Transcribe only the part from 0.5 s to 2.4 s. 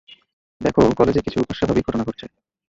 দেখো কলেজে কিছু অস্বাভাবিক ঘটনা ঘটছে।